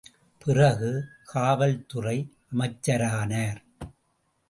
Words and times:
பிறகு, 0.45 1.05
காவல்துறை 1.23 2.17
அமைச்சரானார். 2.51 3.61